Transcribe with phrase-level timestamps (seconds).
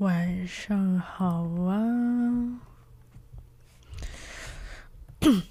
[0.00, 2.60] 晚上好啊！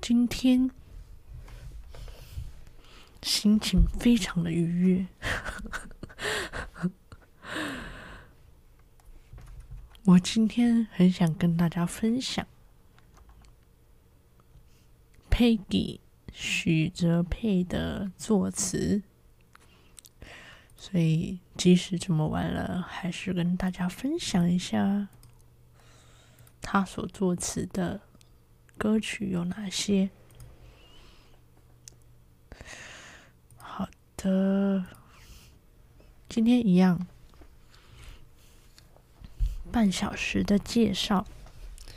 [0.00, 0.70] 今天
[3.20, 5.06] 心情非常的愉悦。
[10.06, 12.46] 我今天很想跟大家分享
[15.30, 16.00] Peggy
[16.32, 19.02] 许哲佩的作词。
[20.86, 25.08] 所以，即使这么晚了，还是跟大家分享一下
[26.60, 28.02] 他所作词的
[28.76, 30.10] 歌曲有哪些。
[33.56, 33.88] 好
[34.18, 34.84] 的，
[36.28, 37.06] 今天一样，
[39.72, 41.26] 半小时的介绍，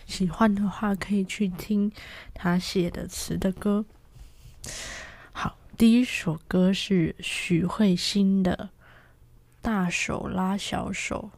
[0.06, 1.92] 喜欢的话可以去听
[2.34, 3.84] 他写的词的歌。
[5.34, 8.70] 好，第一首歌是许慧欣的。
[9.68, 11.30] 大手拉小手，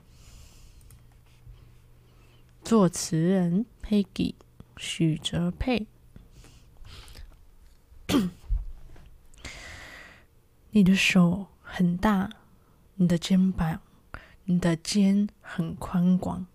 [2.63, 4.35] 作词人 Peggy
[4.77, 5.87] 许哲佩。
[10.69, 12.29] 你的手很大，
[12.97, 13.81] 你的肩膀，
[14.43, 16.45] 你的肩很宽广，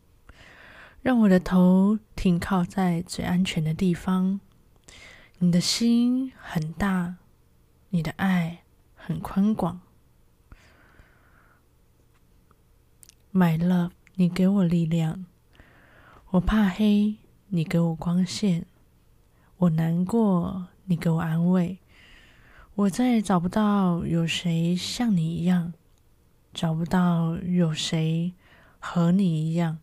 [1.02, 4.38] 让我的头停靠在最安全的地方。
[5.38, 7.16] 你的心很大，
[7.88, 8.62] 你的爱
[8.94, 9.80] 很宽广。
[13.36, 15.26] My love，你给我力量。
[16.30, 17.16] 我怕黑，
[17.48, 18.64] 你给我光线。
[19.56, 21.80] 我难过，你给我安慰。
[22.76, 25.72] 我再也找不到有谁像你一样，
[26.52, 28.32] 找不到有谁
[28.78, 29.78] 和你一样。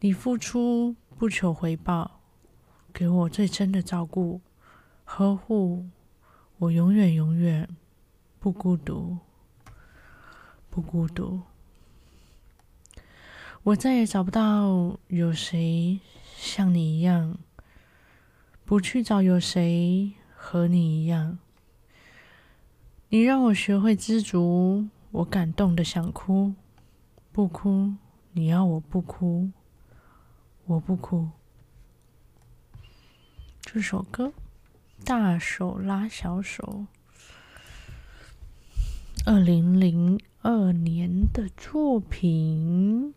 [0.00, 2.20] 你付出不求回报，
[2.90, 4.40] 给我最真的照顾、
[5.04, 5.84] 呵护。
[6.56, 7.68] 我永远永远
[8.40, 9.18] 不孤独，
[10.70, 11.42] 不孤独。
[13.66, 15.98] 我再也找不到有谁
[16.36, 17.36] 像你一样，
[18.64, 21.38] 不去找有谁和你一样。
[23.08, 26.54] 你让我学会知足，我感动的想哭，
[27.32, 27.94] 不哭。
[28.34, 29.50] 你要我不哭，
[30.66, 31.30] 我不哭。
[33.62, 34.28] 这首歌
[35.04, 36.86] 《大手拉小手》，
[39.28, 43.12] 二零零二年的作品。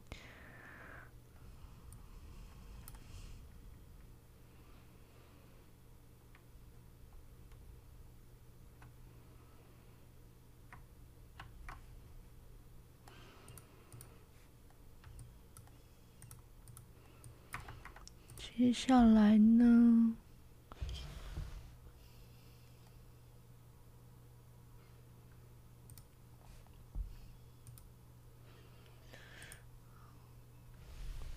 [18.59, 20.15] 接下来呢？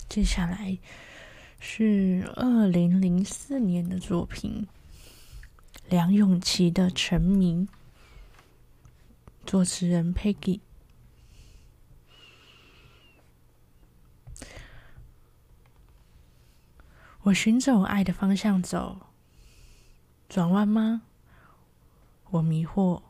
[0.09, 0.77] 接下来
[1.61, 4.67] 是二零零四年的作品，
[5.89, 7.69] 梁咏琪的《成名》，
[9.47, 10.59] 作词人 Peggy。
[17.25, 18.97] 我寻找爱的方向走，
[20.29, 21.03] 转弯吗？
[22.31, 23.01] 我迷惑。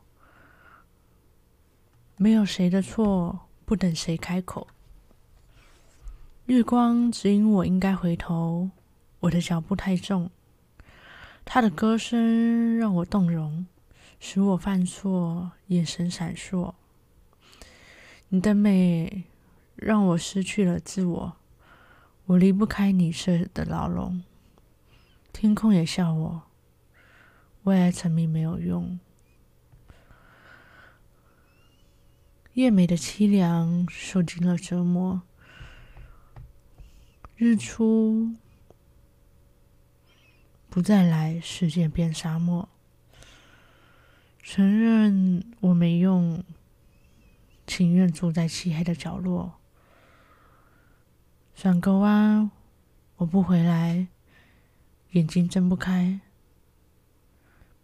[2.17, 4.67] 没有谁的错，不等谁开口。
[6.45, 8.69] 月光指引我应该回头，
[9.21, 10.29] 我的脚步太重。
[11.43, 13.65] 他的歌声让我动容，
[14.19, 16.75] 使我犯错，眼神闪烁。
[18.29, 19.23] 你的美
[19.75, 21.35] 让我失去了自我。
[22.25, 24.23] 我离不开你设的牢笼，
[25.33, 26.43] 天空也笑我，
[27.63, 28.99] 为爱沉迷没有用。
[32.53, 35.23] 夜美的凄凉，受尽了折磨。
[37.35, 38.35] 日出
[40.69, 42.69] 不再来，世界变沙漠。
[44.41, 46.43] 承认我没用，
[47.67, 49.59] 情愿住在漆黑的角落。
[51.55, 52.51] 转个弯，
[53.17, 54.07] 我不回来，
[55.11, 56.19] 眼睛睁不开。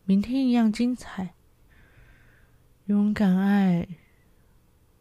[0.04, 1.34] 明天一样精彩，
[2.88, 3.88] 勇敢爱，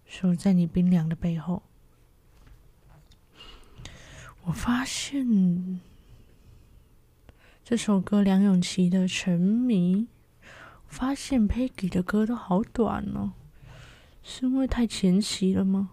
[0.04, 1.62] 守在你冰凉的背后。
[4.44, 5.80] 我发现
[7.64, 9.96] 这首歌梁咏琪的《沉迷》，
[10.86, 13.32] 发现 Peggy 的歌都好短哦，
[14.22, 15.90] 是因为太前期了吗？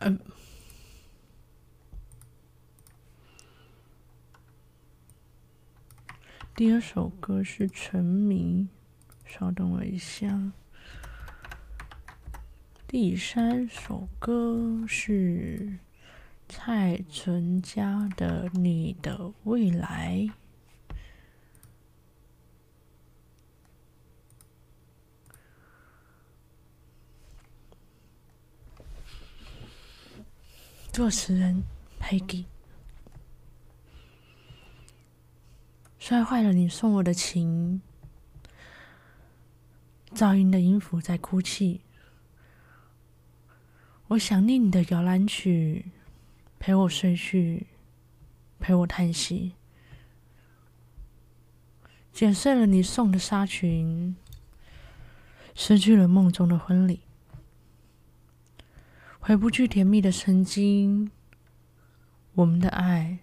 [0.00, 0.18] 嗯。
[6.54, 8.66] 第二首歌是《沉迷》，
[9.30, 10.52] 稍等我一下。
[12.86, 15.78] 第三首歌是
[16.48, 20.30] 蔡淳佳的《你的未来》。
[30.96, 31.62] 作词人
[32.00, 32.46] Peggy。
[35.98, 37.82] 摔坏了你送我的琴，
[40.14, 41.82] 噪音的音符在哭泣。
[44.06, 45.90] 我想念你的摇篮曲，
[46.58, 47.66] 陪我睡去，
[48.58, 49.52] 陪我叹息。
[52.10, 54.16] 剪碎了你送的纱裙，
[55.54, 57.00] 失去了梦中的婚礼，
[59.26, 61.10] 回不去甜蜜的曾经，
[62.34, 63.18] 我们的爱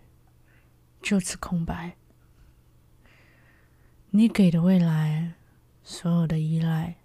[1.01, 1.95] 就此空白。
[4.09, 5.35] 你给的未来，
[5.81, 6.97] 所有的依赖，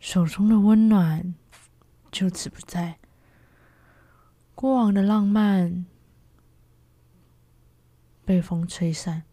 [0.00, 1.34] 手中的温暖，
[2.10, 2.98] 就此不在。
[4.54, 5.84] 过往的浪漫
[8.24, 9.24] 被风吹散，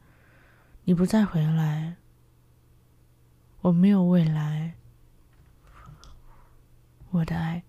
[0.83, 1.95] 你不再回来，
[3.61, 4.73] 我没有未来，
[7.11, 7.63] 我的爱。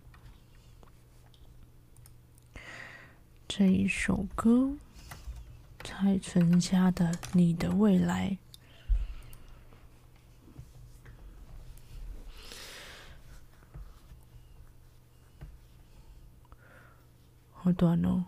[3.47, 4.73] 这一首歌，
[5.85, 8.31] 蔡淳佳的《你的未来》。
[17.53, 18.25] 好短哦！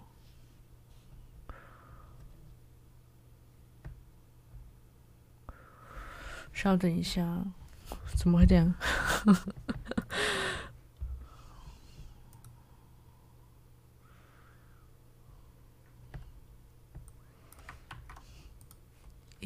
[6.53, 7.45] 稍等一下，
[8.17, 8.75] 怎么会这样？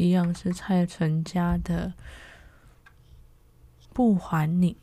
[0.00, 1.92] 一样是蔡淳佳的
[3.92, 4.78] 《不还你》，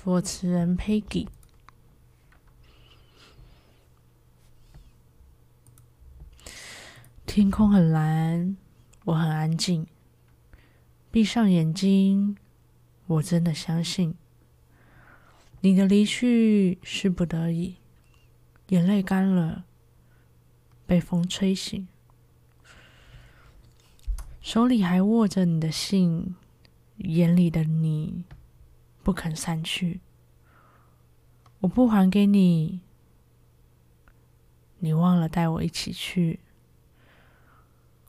[0.00, 1.26] 作词人 Peggy。
[7.26, 8.56] 天空很蓝，
[9.06, 9.88] 我很安静。
[11.10, 12.36] 闭上眼睛，
[13.08, 14.14] 我真的相信
[15.62, 17.74] 你的离去是不得已。
[18.68, 19.64] 眼泪干了，
[20.86, 21.88] 被风吹醒，
[24.48, 26.34] 手里还握着你的信，
[26.96, 28.24] 眼里的你
[29.02, 30.00] 不肯散去。
[31.60, 32.80] 我不还给你，
[34.78, 36.40] 你忘了带我一起去。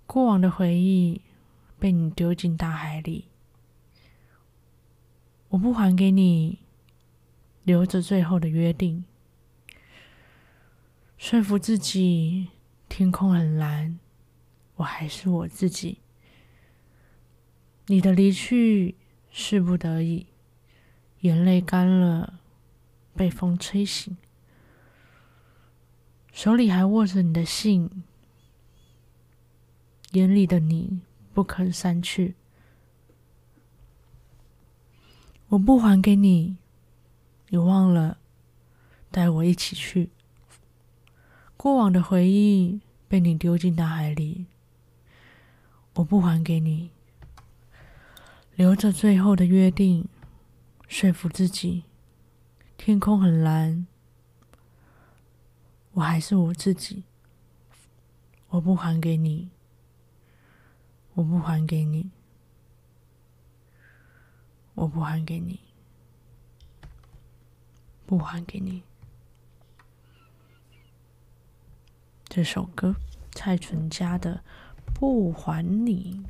[0.06, 1.20] 过往的回忆
[1.78, 3.26] 被你丢进大海里，
[5.50, 6.60] 我不还给你，
[7.66, 9.04] 留着最后的约定，
[11.18, 12.48] 说服自己
[12.88, 14.00] 天空很蓝，
[14.78, 15.98] 我还是我自己。
[17.92, 18.94] 你的离去
[19.32, 20.28] 是不得已，
[21.22, 22.40] 眼泪干了，
[23.16, 24.16] 被风吹醒，
[26.32, 28.04] 手里还握着你的信。
[30.12, 31.02] 眼里的你
[31.34, 32.36] 不肯散去，
[35.48, 36.58] 我不还给你，
[37.48, 38.20] 你忘了
[39.10, 40.12] 带我一起去。
[41.58, 44.46] 过往的回忆被你丢进大海里，
[45.96, 46.92] 我不还给你，
[48.60, 50.06] 留着最后的约定，
[50.90, 51.86] 说服自己
[52.76, 53.88] 天空很蓝，
[55.94, 57.06] 我还是我自己，
[58.50, 59.50] 我不还给你。
[61.14, 62.12] 我不还给你，
[64.74, 65.62] 我不还给你，
[68.06, 68.84] 不还给你。
[72.28, 72.94] 这首歌，
[73.32, 74.44] 蔡淳佳的
[74.94, 76.22] 《不还你》。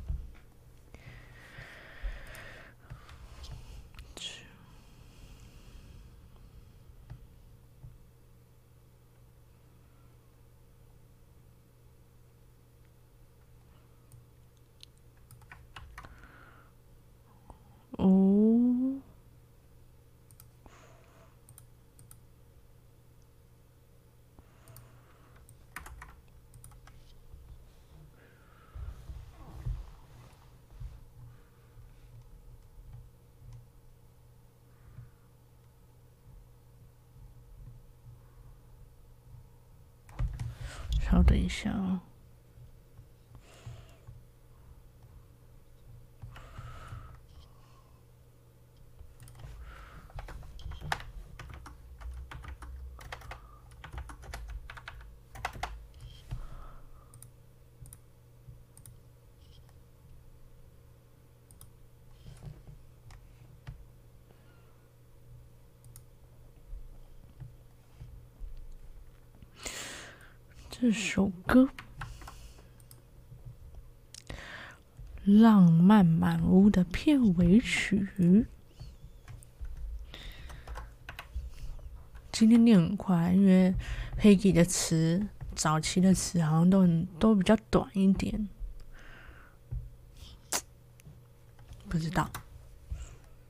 [41.20, 42.02] 稍等一下啊！
[70.82, 71.68] 这首歌
[75.42, 78.46] 《浪漫满屋》的片尾曲。
[82.32, 83.76] 今天念很快，因为
[84.18, 88.48] Peggy 的词，早期的词好像都很都比较短一点。
[91.90, 92.32] 不知道，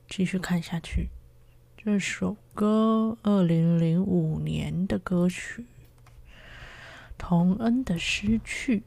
[0.08, 1.10] 继续看下去。
[1.76, 5.64] 这首歌，二零零五年的歌曲，
[7.20, 8.82] 同恩的失去，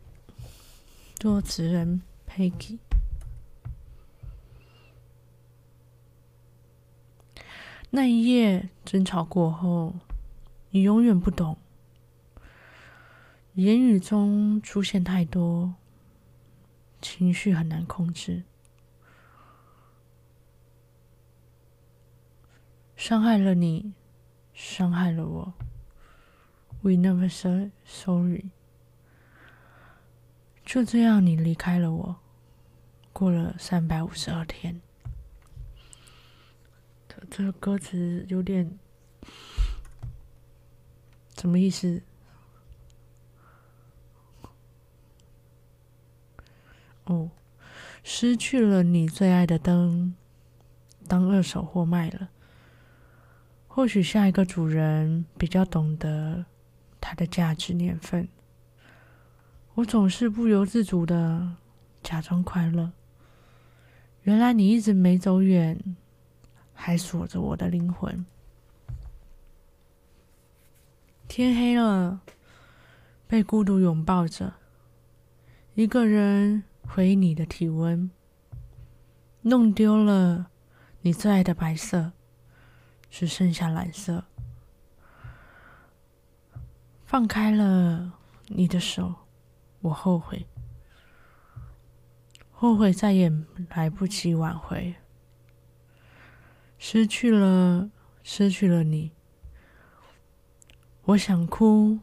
[1.15, 2.79] 作词人 Peggy。
[7.91, 9.93] 那一夜争吵过后，
[10.71, 11.57] 你永远不懂，
[13.53, 15.75] 言语中出现太多，
[17.01, 18.43] 情绪很难控制。
[22.97, 23.93] 伤害了你，
[24.55, 25.53] 伤害了我。
[26.83, 28.51] We never say sorry。
[30.65, 32.15] 就这样，你离开了我。
[33.13, 34.81] 过了三百五十二天，
[37.07, 38.77] 这这歌词有点
[41.37, 42.01] 什么意思？
[47.05, 47.29] 哦，
[48.03, 50.15] 失去了你最爱的灯，
[51.07, 52.29] 当二手货卖了。
[53.67, 56.45] 或许下一个主人比较懂得
[57.05, 58.29] 它的价值年份。
[59.73, 61.57] 我总是不由自主的
[62.01, 62.93] 假装快乐。
[64.21, 65.77] 原来你一直没走远，
[66.73, 68.25] 还锁着我的灵魂。
[71.27, 72.21] 天黑了，
[73.27, 74.53] 被孤独拥抱着，
[75.73, 78.09] 一个人回忆你的体温，
[79.41, 80.47] 弄丢了
[81.01, 82.13] 你最爱的白色。
[83.09, 84.25] 只剩下蓝色，
[87.13, 88.13] 放开了
[88.47, 89.13] 你的手，
[89.81, 90.47] 我后悔，
[92.49, 93.31] 后悔再也
[93.69, 94.95] 来不及挽回，
[96.79, 97.91] 失去了，
[98.23, 99.11] 失去了你，
[101.03, 101.99] 我想哭，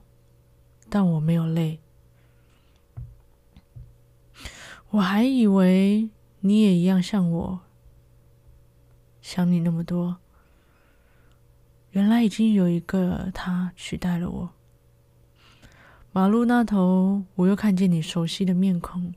[0.88, 1.80] 但我没有泪，
[4.90, 7.60] 我还以为你也一样像我，
[9.20, 10.18] 想你那么多。
[11.90, 14.59] 原来已经有一个他取代了我。
[16.12, 19.14] 马路那头，我又看见你熟悉的面孔，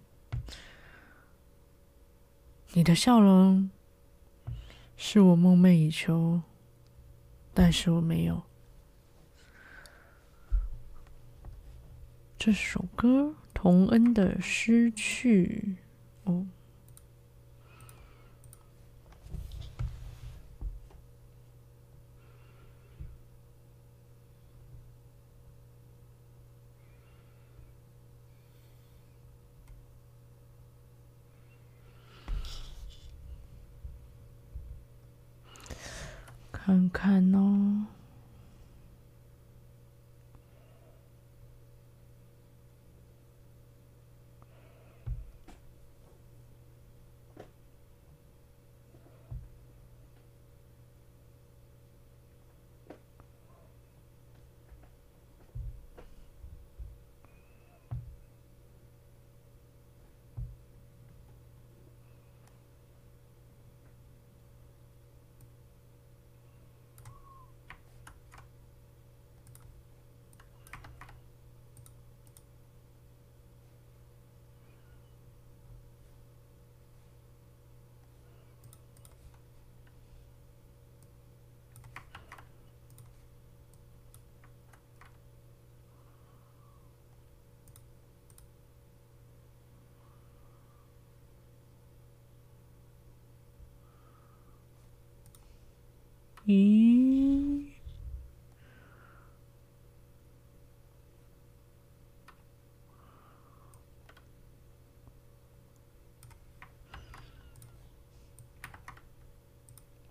[2.73, 3.71] 你的笑容
[4.95, 6.43] 是我梦寐以求，
[7.51, 8.43] 但是我没有。
[12.37, 15.77] 这首歌，童恩的《失去》
[16.31, 16.45] 哦。
[36.65, 37.87] 看看哦。
[96.45, 97.65] 咦？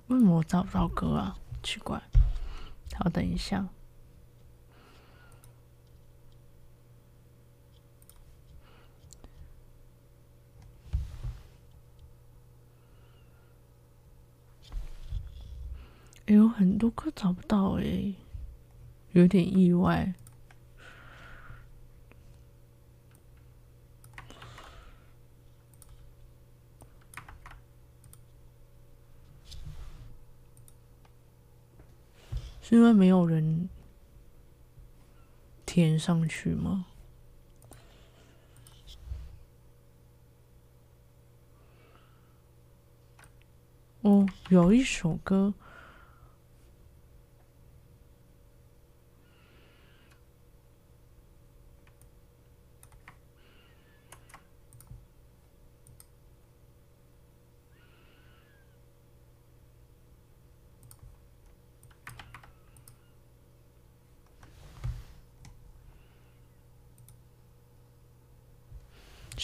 [0.09, 1.37] 为什么我找不到歌啊？
[1.63, 2.01] 奇怪，
[2.99, 3.67] 好，等一下。
[16.95, 18.15] 快找不到欸
[19.13, 20.15] 有点意外。
[32.61, 33.69] 是因为没有人
[35.67, 36.87] 填上去吗？
[44.03, 45.55] 哦有一首歌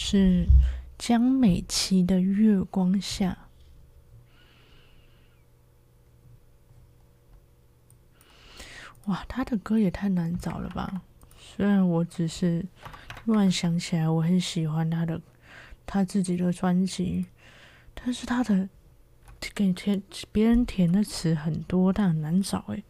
[0.01, 0.47] 是
[0.97, 3.37] 江美琪的《月光下》。
[9.09, 11.01] 哇，他的歌也太难找了吧！
[11.37, 12.65] 虽然我只是
[13.13, 15.21] 突然想起来，我很喜欢他的
[15.85, 17.25] 他自己的专辑，
[17.93, 18.69] 但是他的
[19.53, 20.01] 给填
[20.31, 22.85] 别人填的词很多，但很难找诶。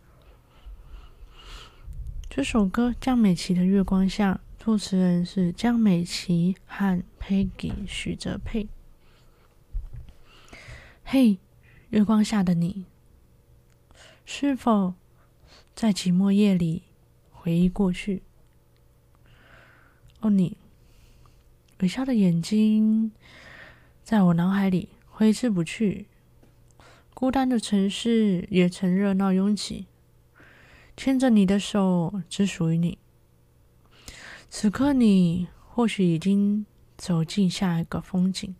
[2.29, 4.33] 这首歌江美琪的《月光下》。
[4.59, 8.67] 作词人是江美琪和 Peggy 许哲佩。
[11.05, 11.37] 嘿，
[11.91, 12.83] 月光下的你，
[14.25, 14.95] 是否
[15.73, 16.83] 在寂寞夜里
[17.31, 18.21] 回忆过去？
[20.19, 20.57] 哦，你
[21.79, 23.13] 微笑的眼睛
[24.03, 26.07] 在我脑海里挥之不去。
[27.13, 29.87] 孤单的城市也曾热闹拥挤，
[30.97, 32.97] 牵着你的手，只属于你。
[34.49, 36.65] 此刻，你或许已经
[36.97, 38.55] 走进下一个风景。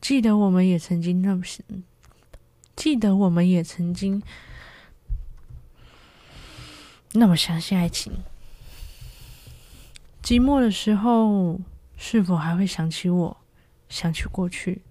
[0.00, 1.44] 记得我们也曾经那么，
[2.76, 4.22] 记得我们也曾经
[7.14, 8.12] 那么相信爱情。
[10.22, 11.60] 寂寞的时候，
[11.96, 13.36] 是否还会想起我，
[13.88, 14.82] 想起过去？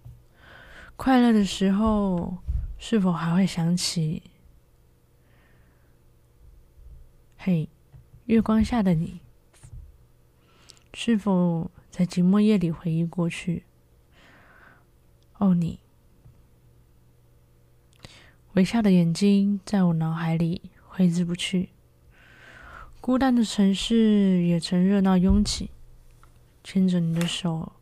[0.98, 2.38] 快乐的时候，
[2.78, 4.24] 是否还会想起？
[7.38, 7.70] 嘿。
[8.26, 9.20] 月光下的你，
[10.96, 13.66] 是否在寂寞夜里回忆过去？
[15.38, 15.80] 哦，你
[18.54, 21.70] 微笑的眼睛在我脑海里挥之不去。
[23.00, 25.70] 孤单的城市也曾热闹拥挤，
[26.64, 27.74] 牵着你的手，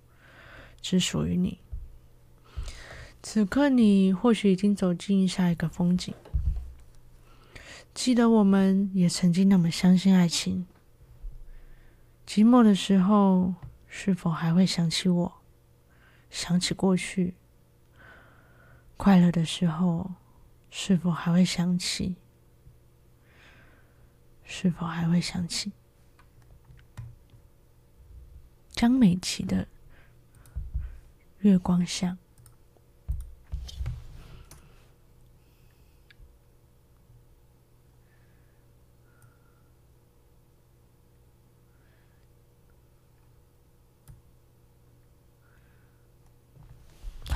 [0.82, 1.60] 只属于你。
[3.22, 6.14] 此刻，你或许已经走进下一个风景。
[7.94, 10.66] 记得我们也曾经那么相信爱情。
[12.26, 13.54] 寂寞的时候，
[13.88, 15.42] 是否还会想起我？
[16.32, 17.36] 想起过去。
[18.98, 20.12] 快乐的时候，
[20.72, 22.16] 是否还会想起？
[24.44, 25.72] 是否还会想起？
[28.72, 29.66] 江美琪的
[31.40, 32.18] 《月光下》。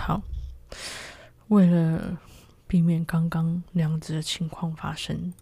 [0.07, 0.23] 好，
[1.49, 2.17] 为了
[2.65, 5.33] 避免刚刚那样子的情况发生，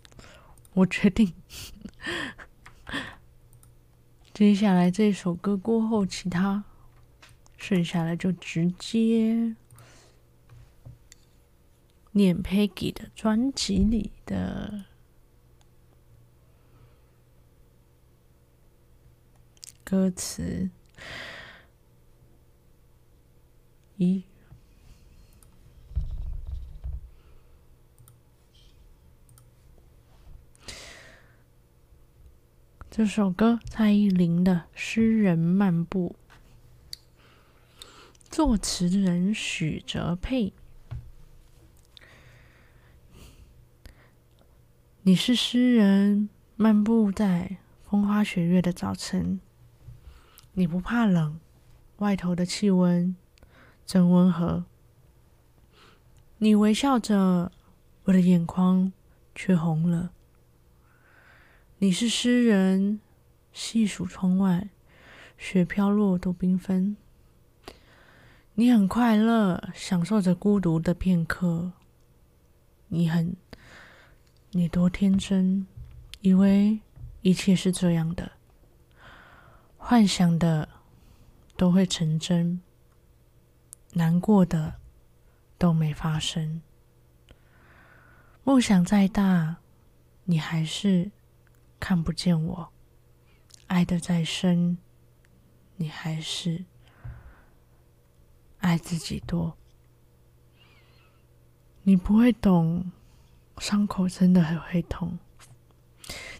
[0.73, 1.31] 我决定
[4.33, 6.63] 接下来这首歌过后，其他
[7.55, 9.55] 剩下来就直接
[12.13, 14.85] 念 Peggy 的专辑里的
[19.83, 20.71] 歌词。
[23.99, 24.23] 咦？
[32.97, 36.15] 这首歌蔡依林的《诗人漫步》，
[38.29, 40.53] 作词人许哲佩。
[45.01, 49.41] 你是诗人，漫步在风花雪月的早晨，
[50.53, 51.37] 你不怕冷，
[51.97, 53.13] 外头的气温
[53.85, 54.63] 真温和。
[56.37, 57.51] 你微笑着，
[58.05, 58.93] 我的眼眶
[59.35, 60.13] 却红了。
[61.79, 63.01] 你是诗人，
[63.51, 64.69] 细数窗外，
[65.37, 66.95] 雪飘落多缤纷。
[68.53, 71.73] 你很快乐，享受着孤独的片刻。
[72.87, 73.35] 你很，
[74.51, 75.67] 你多天真，
[76.21, 76.79] 以为
[77.21, 78.31] 一切是这样的，
[79.75, 80.69] 幻想的
[81.57, 82.61] 都会成真，
[83.91, 84.75] 难过的
[85.57, 86.61] 都没发生。
[88.45, 89.57] 梦想再大，
[90.23, 91.11] 你还是。
[91.79, 92.71] 看不见我，
[93.67, 94.77] 爱得再深，
[95.75, 96.65] 你还是
[98.59, 99.55] 爱自己多。
[101.83, 102.91] 你不会懂，
[103.59, 105.19] 伤口真的很会痛。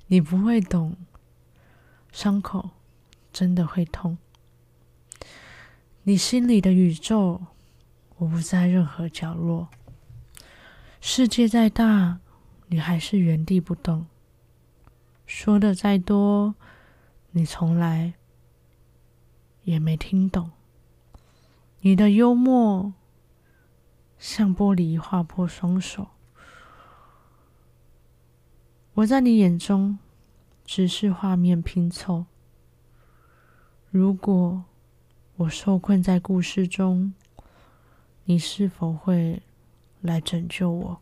[0.07, 0.95] 你不会懂，
[2.11, 2.71] 伤口
[3.31, 4.17] 真的会痛。
[6.03, 7.41] 你心里的宇宙，
[8.17, 9.69] 我不在任何角落。
[11.01, 12.19] 世界再大，
[12.67, 14.07] 你还是原地不动。
[15.25, 16.55] 说的再多，
[17.31, 18.13] 你从来
[19.63, 20.51] 也没听懂。
[21.81, 22.93] 你的幽默
[24.17, 26.07] 像玻璃划破双手。
[28.93, 29.99] 我在你眼中
[30.63, 32.25] 只是画面拼凑。
[33.89, 34.63] 如果
[35.35, 37.13] 我受困在故事中，
[38.23, 39.41] 你是否会
[40.01, 41.01] 来拯救我？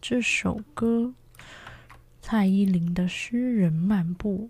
[0.00, 1.14] 这首歌，
[2.22, 4.48] 蔡依林的《诗人漫步》。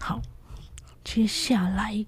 [0.00, 0.22] 好，
[1.04, 2.06] 接下来。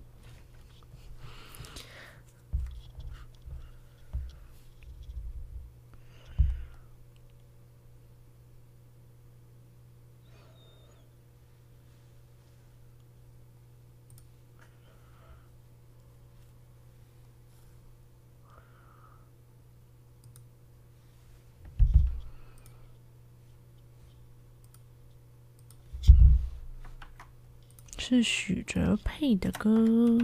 [28.10, 30.18] 是许哲佩的歌。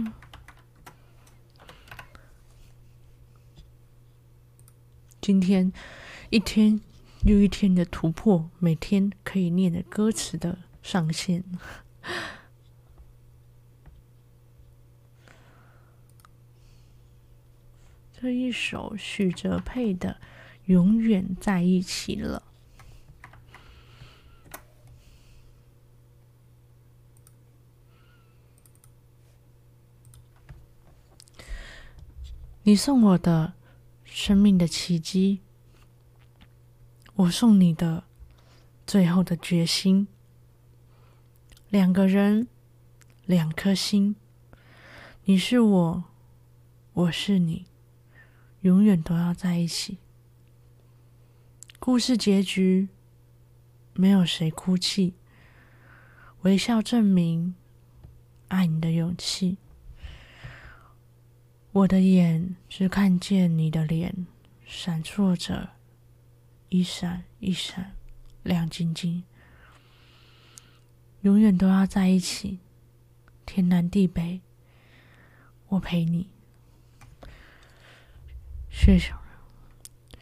[5.21, 5.71] 今天
[6.29, 6.81] 一天
[7.23, 11.45] 又一天的突破，每天可以念的歌词的上限。
[18.11, 20.19] 这一首许哲佩的
[20.65, 22.43] 《永远在一起了》。
[32.67, 33.53] 你送我的
[34.03, 35.39] 生命的奇迹，
[37.15, 38.03] 我送你的
[38.85, 40.09] 最后的决心。
[41.69, 42.49] 两个人，
[43.25, 44.17] 两颗心，
[45.23, 46.03] 你是我，
[46.91, 47.67] 我是你，
[48.59, 49.99] 永远都要在一起。
[51.79, 52.89] 故事结局，
[53.93, 55.13] 没有谁哭泣，
[56.41, 57.55] 微笑证明
[58.49, 59.57] 爱你的勇气。
[61.77, 64.25] 我的眼只看见你的脸，
[64.65, 65.69] 闪烁着，
[66.69, 67.91] 一闪一闪，
[68.41, 69.23] 亮晶晶。
[71.21, 72.57] 永远都要在一起，
[73.45, 74.41] 天南地北，
[75.67, 76.31] 我陪你。
[78.71, 78.97] 雪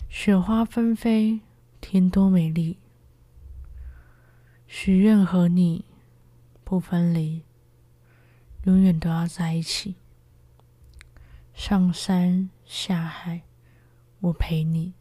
[0.10, 1.40] 雪花纷飞，
[1.80, 2.80] 天多美丽。
[4.68, 5.86] 许愿和你
[6.66, 7.44] 不分离，
[8.66, 9.96] 永远都要在一起。
[11.56, 13.42] 上山下海，
[14.20, 14.94] 我陪你。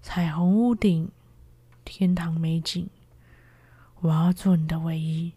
[0.00, 1.12] 彩虹屋顶，
[1.84, 2.88] 天堂美景，
[4.00, 5.34] 我要做你的唯一。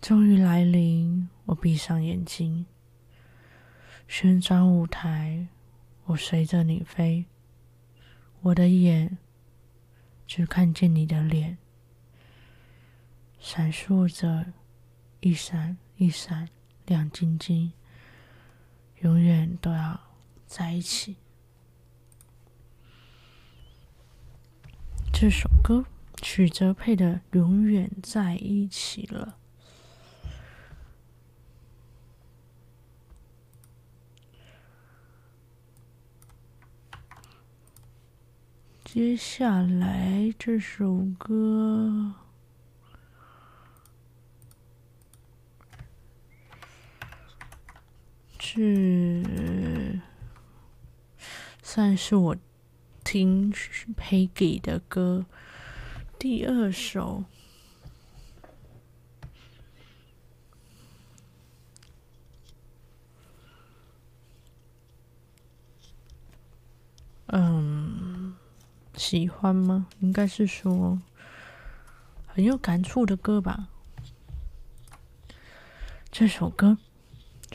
[0.00, 2.66] 终于来临，我闭上眼睛。
[4.06, 5.48] 旋转舞台，
[6.04, 7.24] 我随着你飞。
[8.42, 9.16] 我的眼
[10.26, 11.56] 只看见你的脸，
[13.40, 14.52] 闪烁着，
[15.20, 16.50] 一闪一闪。
[16.86, 17.72] 亮晶晶，
[19.00, 20.00] 永远都要
[20.46, 21.16] 在一起。
[25.12, 25.86] 这首歌，
[26.20, 29.38] 曲泽佩的《永远在一起了》。
[38.84, 42.23] 接下来这首歌。
[48.56, 50.00] 是，
[51.60, 52.36] 算是我
[53.02, 55.26] 听 Peggy 的歌
[56.20, 57.24] 第二首。
[67.26, 68.36] 嗯，
[68.94, 69.88] 喜欢吗？
[69.98, 71.02] 应该是说
[72.28, 73.66] 很有感触的歌吧。
[76.12, 76.78] 这首歌。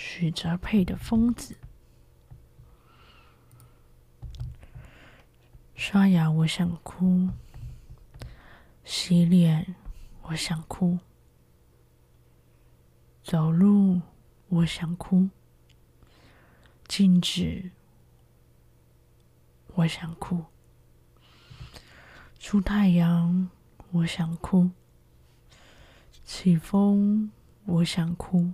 [0.01, 1.57] 许哲佩的《疯子》，
[5.75, 7.27] 刷牙我想哭，
[8.85, 9.75] 洗脸
[10.21, 10.99] 我想哭，
[13.21, 14.01] 走路
[14.47, 15.27] 我想哭，
[16.87, 17.69] 静止
[19.73, 20.45] 我想哭，
[22.39, 23.49] 出太阳
[23.91, 24.71] 我想哭，
[26.23, 27.29] 起风
[27.65, 28.53] 我想哭。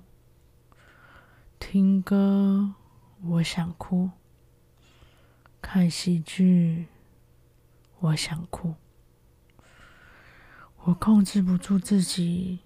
[1.75, 2.73] 听歌，
[3.21, 4.11] 我想哭；
[5.61, 6.85] 看喜剧，
[7.99, 8.75] 我想哭。
[10.85, 12.59] 我控制不住自己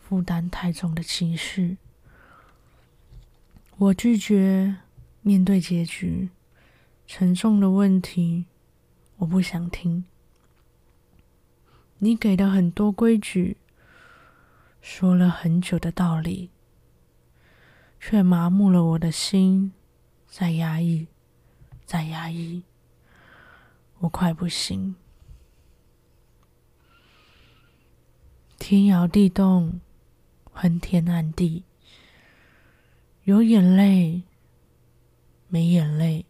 [0.00, 1.76] 负担太重的情绪。
[3.76, 4.78] 我拒绝
[5.22, 6.30] 面对结局，
[7.06, 8.46] 沉重的问题，
[9.18, 10.04] 我不想听。
[11.98, 13.58] 你给的很多规矩，
[14.82, 16.50] 说了很久的道理，
[18.08, 19.72] 却麻木了我的心，
[20.28, 21.08] 在压抑，
[21.84, 22.62] 在压抑，
[23.98, 24.94] 我快不行。
[28.60, 29.80] 天摇地动，
[30.52, 31.64] 昏天暗地，
[33.24, 34.22] 有眼泪，
[35.48, 36.26] 没眼泪。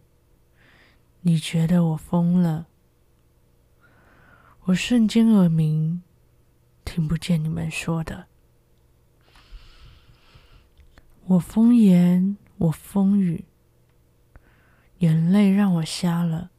[1.21, 2.65] 你觉得我疯了？
[4.63, 6.01] 我瞬间耳鸣，
[6.83, 8.26] 听不见你们说的。
[11.29, 13.43] 我疯言，我疯语，
[14.99, 16.51] 眼泪让我瞎了，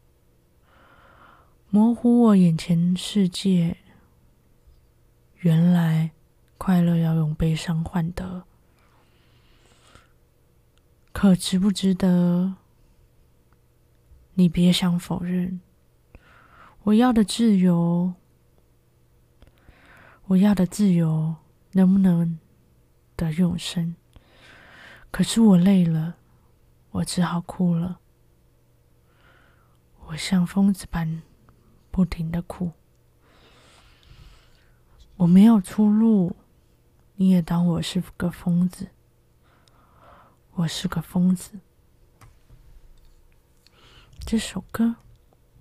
[1.70, 3.78] 模糊我眼前世界。
[5.38, 6.11] 原来
[6.59, 8.44] 快乐要用悲伤换得，
[11.12, 12.57] 可值不值得？
[14.35, 15.62] 你别想否认。
[16.83, 18.12] 我要的自由，
[20.26, 21.37] 我要的自由，
[21.72, 22.38] 能不能
[23.16, 23.96] 得永生？
[25.11, 26.16] 可是我累了，
[26.90, 28.01] 我只好哭了。
[30.07, 31.23] 我像疯子般
[31.90, 32.73] 不停的哭。
[35.16, 36.37] 我没有出路，
[37.16, 38.88] 你也当我是个疯子。
[40.53, 41.59] 我是个疯子。
[44.21, 44.97] 这首歌，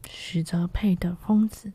[0.08, 1.70] 许哲佩的《疯子》。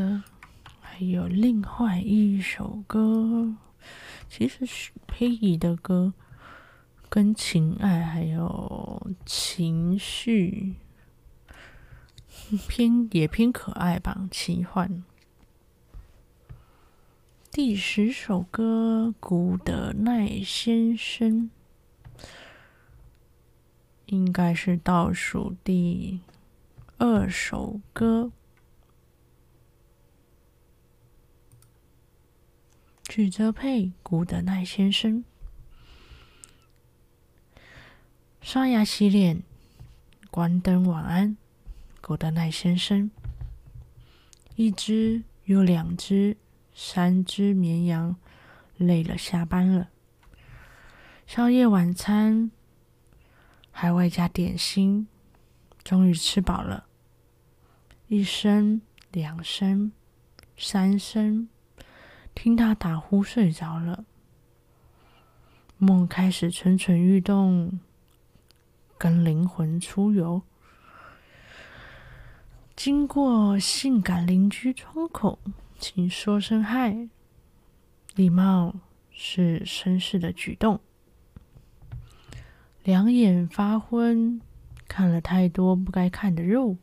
[0.00, 0.22] 的
[0.80, 3.54] 还有另外一首歌，
[4.30, 6.14] 其实是佩仪的歌，
[7.10, 10.76] 跟情爱还有情绪
[12.66, 15.04] 偏也偏可爱吧，奇幻。
[17.50, 21.50] 第十首歌，古德奈先生，
[24.06, 26.20] 应该是倒数第
[26.96, 28.32] 二首歌。
[33.10, 35.24] 许哲佩，古德奈先生。
[38.40, 39.42] 刷牙洗脸，
[40.30, 41.36] 关灯晚安，
[42.00, 43.10] 古德奈先生。
[44.54, 46.36] 一只又两只，
[46.72, 48.14] 三只绵羊
[48.76, 49.90] 累了下班了。
[51.26, 52.52] 宵夜晚餐
[53.72, 55.08] 还外加点心，
[55.82, 56.86] 终于吃饱了。
[58.06, 59.90] 一声，两声，
[60.56, 61.48] 三声。
[62.34, 64.04] 听他打呼睡着了，
[65.76, 67.78] 梦开始蠢蠢欲动，
[68.96, 70.42] 跟灵魂出游。
[72.74, 75.38] 经过性感邻居窗口，
[75.78, 77.08] 请说声嗨。
[78.14, 78.74] 礼貌
[79.10, 80.80] 是绅士的举动。
[82.82, 84.40] 两眼发昏，
[84.88, 86.78] 看了太多不该看的肉。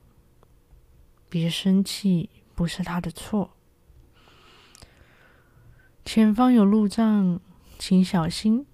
[1.27, 3.56] 别生气，不是他的错。
[6.07, 7.37] 前方有路障，
[7.77, 8.65] 请小心。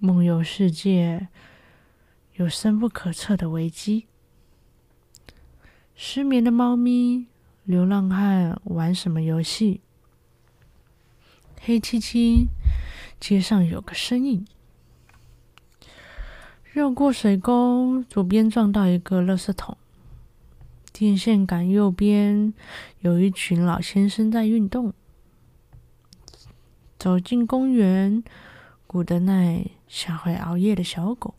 [0.00, 1.28] 梦游世界
[2.34, 4.06] 有深不可测的危机。
[5.94, 7.28] 失眠的猫咪，
[7.62, 9.82] 流浪汉玩什么游戏？
[11.60, 12.48] 黑漆漆，
[13.20, 14.44] 街上有个身影。
[16.72, 19.78] 绕过水沟，左边撞到一个垃圾桶。
[20.92, 22.52] 电线杆右边
[22.98, 24.92] 有一群老先生在运动。
[27.00, 28.22] 走进公园，
[28.86, 31.34] 古德奈像会熬夜的小狗，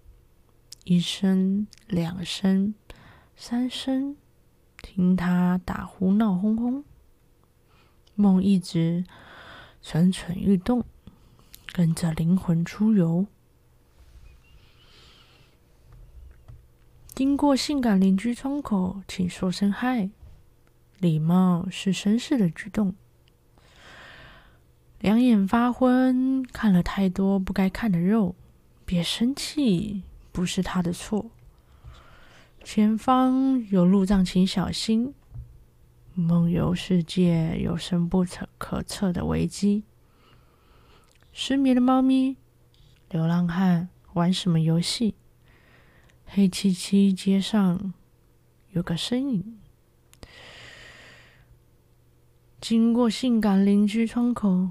[0.86, 2.74] 一声、两声、
[3.36, 4.18] 三声，
[4.82, 6.84] 听他打呼闹哄哄，
[8.16, 9.06] 梦一直
[9.84, 10.84] 蠢蠢欲动，
[11.72, 13.28] 跟着灵魂出游。
[17.14, 20.10] 经过性感邻居窗口，请说声嗨，
[20.98, 22.96] 礼貌是绅士的举动。
[25.02, 28.36] 两眼发昏，看了太多不该看的肉，
[28.86, 31.32] 别生气，不是他的错。
[32.64, 35.16] 前方有路障，请小心。
[36.14, 38.24] 梦游世界有深不
[38.60, 39.84] 可测的危机。
[41.34, 42.38] 失眠的猫咪，
[43.10, 45.16] 流浪汉玩什么游戏？
[46.26, 47.92] 黑漆漆街上
[48.70, 49.58] 有个身影。
[52.60, 54.70] 经过性感邻居窗口，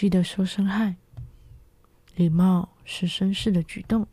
[0.00, 0.94] 记得说声嗨。
[2.14, 4.06] 礼貌是绅士的举动。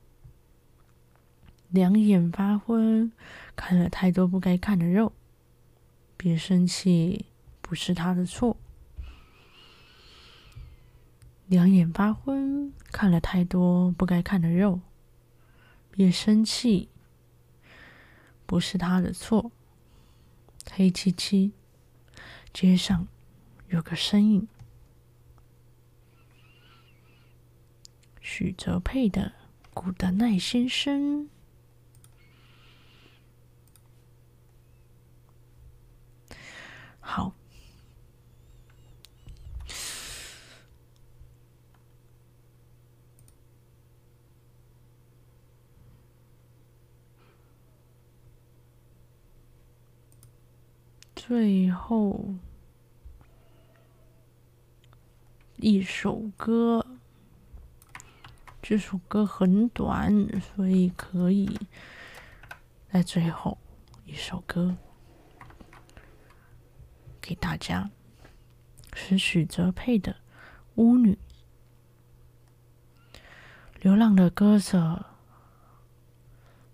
[1.70, 3.12] 两眼发昏，
[3.56, 5.14] 看了太多不该看的肉。
[6.18, 7.28] 别生气，
[7.62, 8.58] 不是他的错。
[11.46, 14.82] 两眼发昏，看了太多不该看的肉。
[15.92, 16.90] 别生气，
[18.48, 19.52] 不是他的错。
[20.72, 21.52] 黑漆漆，
[22.52, 23.08] 街上
[23.68, 24.48] 有个身影。
[28.28, 29.34] 许哲佩的
[29.72, 31.26] 《古德奈先生》。
[37.00, 37.36] 好，
[51.16, 52.34] 最后
[55.58, 56.85] 一首歌，
[58.68, 61.60] 这首歌很短，所以可以
[62.92, 63.60] 在最后
[64.08, 64.76] 一首歌。
[67.22, 67.92] 给大家
[68.96, 70.14] 是许哲佩的
[70.74, 71.14] 《巫女》，
[73.82, 75.06] 流浪的歌者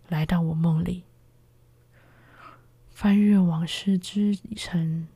[0.08, 1.04] 来到我梦里，
[2.90, 5.10] 翻阅往事之成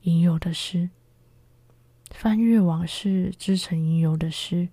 [0.00, 0.90] 吟游的诗，
[2.10, 4.70] 翻阅往事之成吟游的诗，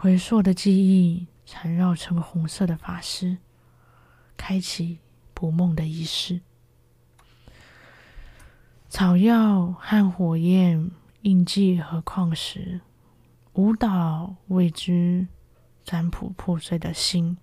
[0.00, 3.38] 回溯的记忆缠绕成红色的发丝，
[4.36, 5.00] 开启
[5.34, 6.40] 捕梦的仪式。
[8.88, 12.80] 草药和火焰，印记和矿石，
[13.54, 15.26] 舞蹈未知，
[15.82, 17.36] 占卜破碎的心，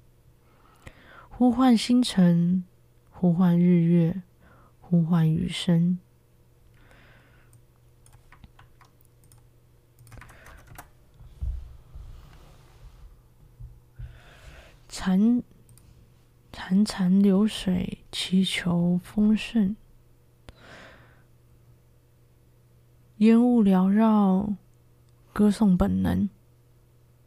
[1.27, 2.63] 呼唤星辰，
[3.09, 4.21] 呼唤日月，
[4.79, 5.99] 呼唤余生。
[14.97, 15.43] 潺
[16.53, 19.75] 潺潺流水，祈求丰盛。
[23.17, 24.55] 烟雾缭绕，
[25.33, 26.29] 歌颂本能。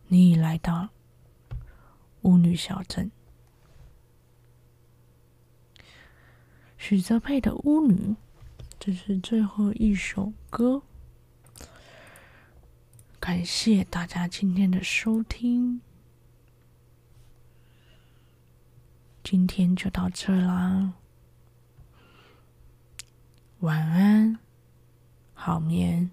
[0.07, 0.89] 你已来到
[2.23, 3.11] 巫女小镇。
[6.79, 7.95] 许泽佩的《巫女》，
[8.81, 10.81] 这是最后一首歌。
[13.21, 15.83] 感谢大家今天的收听，
[19.31, 20.95] 今天就到这啦，
[23.59, 24.39] 晚安。
[25.35, 26.11] 好眠。